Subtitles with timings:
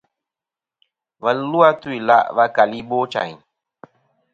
[1.23, 3.35] Và lu a tu-ila' va keli Ibochayn.